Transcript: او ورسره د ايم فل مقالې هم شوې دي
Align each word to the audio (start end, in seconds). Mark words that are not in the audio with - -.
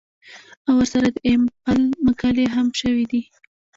او 0.67 0.73
ورسره 0.79 1.07
د 1.15 1.17
ايم 1.27 1.41
فل 1.61 1.81
مقالې 2.07 2.45
هم 2.55 2.67
شوې 2.79 3.05
دي 3.11 3.21